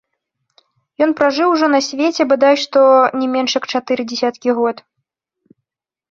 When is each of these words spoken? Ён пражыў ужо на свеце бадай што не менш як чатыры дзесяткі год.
Ён 1.05 1.11
пражыў 1.17 1.47
ужо 1.55 1.67
на 1.73 1.81
свеце 1.87 2.25
бадай 2.31 2.55
што 2.63 2.81
не 3.23 3.27
менш 3.33 3.49
як 3.59 3.65
чатыры 3.75 4.03
дзесяткі 4.13 4.49
год. 4.61 4.77